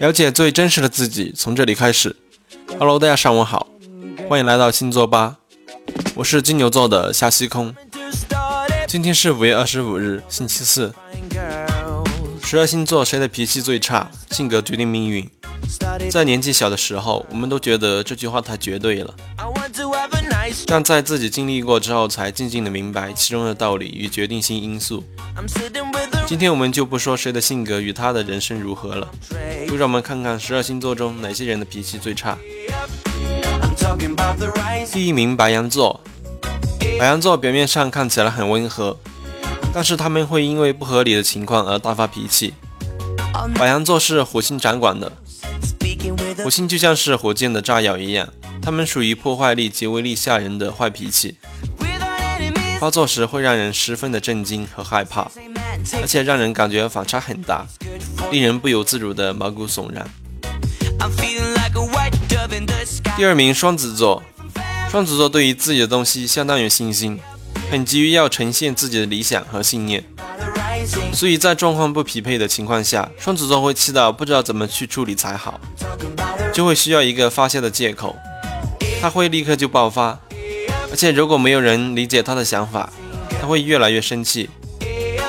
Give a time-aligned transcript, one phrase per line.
[0.00, 2.14] 了解最真实的自己从这里开始。
[2.78, 3.66] Hello 大家上午好
[4.28, 5.38] 欢迎来到星座吧。
[6.14, 7.74] 我是金牛座的夏西空。
[8.86, 10.94] 今天是五月二十五日星期四。
[12.42, 15.28] 十二星座谁的脾气最差性格决定命运。
[16.10, 19.14] 在年纪小的时候我们都觉得这句话太绝对了。
[20.66, 25.02] 但在自己经历过之后，才静静的明白其中的道理与决定性因素。
[26.26, 29.08] 今天我们就不说谁的性格与他的人生如何了，
[29.66, 32.36] 就让我们看看十二星座中哪些人的脾气最差。
[34.92, 36.00] 第一名，白羊座。
[36.98, 38.98] 白羊座表面上看起来很温和，
[39.72, 42.54] 但是他们会因为不合理的情况而大发脾气。
[43.54, 45.12] 白羊座是火星掌管的，
[46.42, 48.28] 火星就像是火箭的炸药一样。
[48.68, 51.38] 他们属于破坏力极为力吓人的坏脾气，
[52.78, 55.30] 发作时会让人十分的震惊和害怕，
[56.02, 57.66] 而且让人感觉反差很大，
[58.30, 60.06] 令人不由自主的毛骨悚然。
[63.16, 64.22] 第二名，双子座。
[64.90, 67.18] 双子座对于自己的东西相当有信心，
[67.70, 70.04] 很急于要呈现自己的理想和信念，
[71.14, 75.58] 所以在状况不匹配的情况下，双子座会气到不知道怎么去处理才好，
[76.52, 78.14] 就会需要一个发泄的借口。
[79.00, 80.18] 他会立刻就爆发，
[80.90, 82.92] 而且如果没有人理解他的想法，
[83.40, 84.50] 他会越来越生气，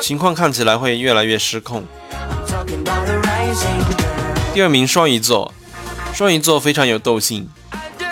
[0.00, 1.84] 情况看起来会越来越失控。
[4.54, 5.52] 第二名，双鱼座，
[6.14, 7.48] 双鱼座非常有斗性，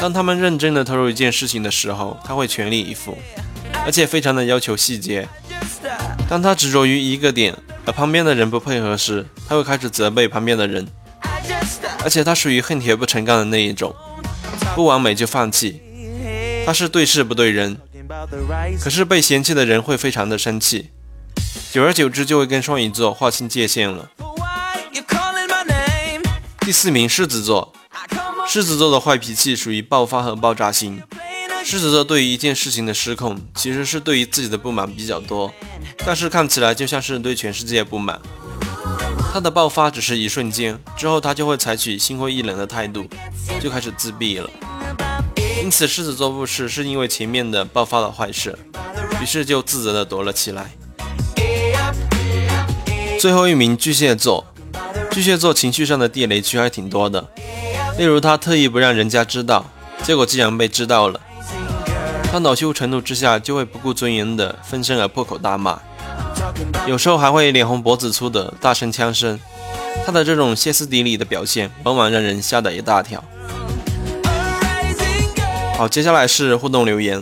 [0.00, 3.16] 当他们认真的投入一件事情的时候，他会全力以赴，
[3.86, 5.28] 而且非常的要求细节。
[6.28, 7.54] 当他执着于一个点，
[7.86, 10.86] 而旁边的人不配合时，他会开始责备旁边的人，
[12.02, 13.94] 而且他属于恨铁不成钢的那一种。
[14.74, 15.80] 不完美就放弃，
[16.66, 17.78] 他是对事不对人，
[18.80, 20.90] 可是被嫌弃的人会非常的生气，
[21.72, 24.10] 久而久之就会跟双鱼座划清界限了。
[26.60, 27.72] 第四名狮子座，
[28.48, 31.02] 狮子座的坏脾气属于爆发和爆炸型。
[31.64, 35.52] 狮子座对于一件事情的失控，其实是对于自己的不满比较多，
[36.04, 38.20] 但是看起来就像是对全世界不满。
[39.32, 43.08] 他的爆发只是一瞬间，之后他就会采取心灰意冷的态度，
[43.60, 44.48] 就开始自闭了。
[45.60, 48.58] 因此，狮子座不是是因为前面的爆发了坏事，
[49.22, 50.70] 于是就自责的躲了起来。
[53.18, 54.44] 最后一名巨蟹座，
[55.10, 57.26] 巨蟹座情绪上的地雷区还挺多的，
[57.96, 59.64] 例如他特意不让人家知道，
[60.02, 61.18] 结果既然被知道了，
[62.30, 65.80] 他恼羞成怒之下就会不顾尊严的分身而破口大骂。
[66.86, 69.40] 有时候还会脸红脖子粗的大声呛声，
[70.04, 73.24] 他的这种歇斯底里的表现，往往让人吓得一大跳。
[75.76, 77.20] 好，接下来是互动留言，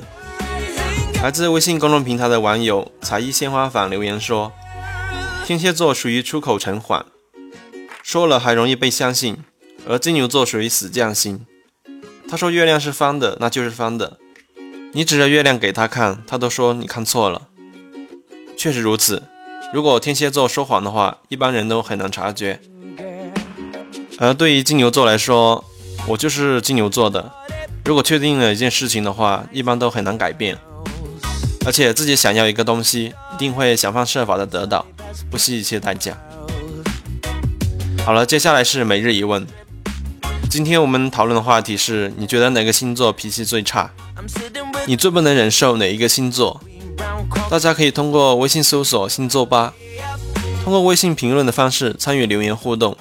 [1.22, 4.52] 来自微信公众平台的网友才艺鲜花坊留言说：
[5.46, 7.06] 天蝎座属于出口成谎，
[8.02, 9.38] 说了还容易被相信，
[9.88, 11.46] 而金牛座属于死犟型。
[12.28, 14.18] 他说月亮是方的，那就是方的，
[14.92, 17.48] 你指着月亮给他看，他都说你看错了。
[18.54, 19.22] 确实如此。
[19.72, 22.60] 如果天蝎座说谎的话，一般人都很难察觉。
[24.18, 25.64] 而对于金牛座来说，
[26.08, 27.32] 我就是金牛座的。
[27.84, 30.56] 如果确定了一件事情的话，一般都很难改变。
[31.66, 34.86] 而且自己想要一个东西，一定会想方设法的得到，
[35.30, 36.16] 不惜一切代价。
[38.04, 39.46] 好了，接下来是每日一问。
[40.48, 43.90] 今天我们讨论的话题是：你觉得哪个星座脾气最差？
[44.86, 46.60] 你最不能忍受哪一个星座？
[47.50, 49.74] 大家可以通过微信搜索“星座吧”，
[50.62, 52.96] 通过微信评论的方式参与留言互动。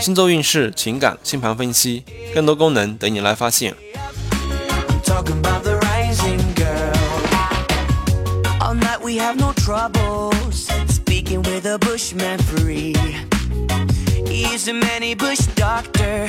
[0.00, 3.74] 星座运势、情感、星盘分析，更多功能等你来发现。
[5.08, 6.92] talking about the rising girl.
[8.60, 12.94] All night we have no troubles, speaking with a bushman free.
[14.26, 16.28] He's a many bush doctor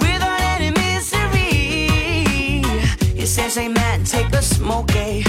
[0.00, 1.62] without any misery.
[3.14, 5.22] He says, Hey man, take a smoke, eh?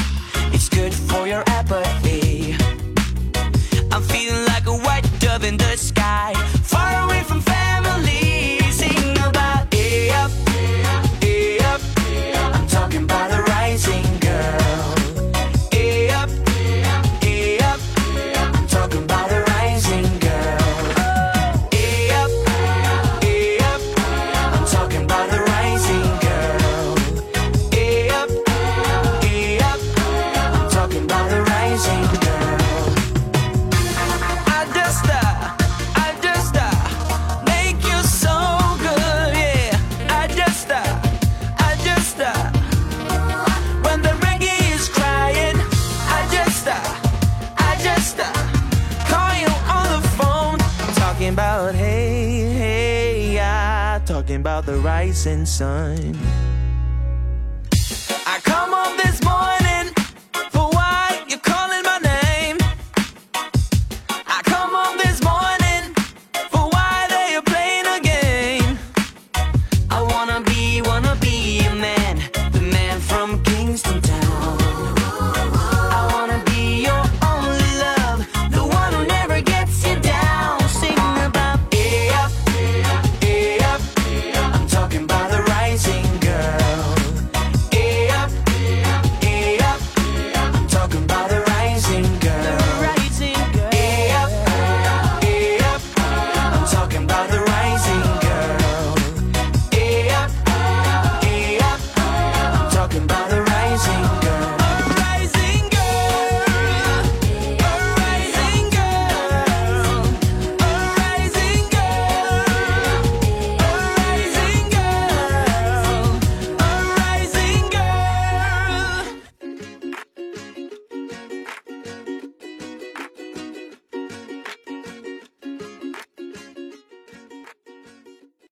[54.66, 56.53] The rising sun.